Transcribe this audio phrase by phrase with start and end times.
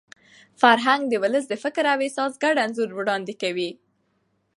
[0.61, 3.69] فرهنګ د ولس د فکر او احساس ګډ انځور وړاندې کوي.